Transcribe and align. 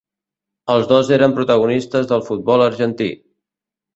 Els 0.75 0.87
dos 0.91 1.11
eren 1.17 1.35
protagonistes 1.39 2.09
del 2.11 2.25
futbol 2.31 2.65
argentí. 2.71 3.13